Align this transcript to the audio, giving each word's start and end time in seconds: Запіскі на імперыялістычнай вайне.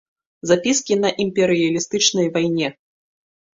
Запіскі 0.51 0.97
на 1.03 1.11
імперыялістычнай 1.25 2.27
вайне. 2.41 2.75